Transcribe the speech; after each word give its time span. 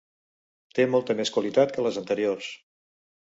Té 0.77 0.85
molta 0.93 1.17
més 1.19 1.31
qualitat 1.35 1.75
que 1.75 1.85
les 1.89 2.01
anteriors. 2.03 2.49